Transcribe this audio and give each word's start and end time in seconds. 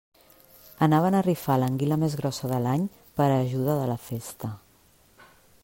Anaven 0.85 1.17
a 1.17 1.21
rifar 1.27 1.57
l'anguila 1.63 1.99
més 2.03 2.17
grossa 2.21 2.49
de 2.53 2.59
l'any 2.63 2.87
per 3.21 3.27
a 3.35 3.39
ajuda 3.45 3.77
de 3.81 3.85
la 3.91 3.99
festa. 4.07 4.51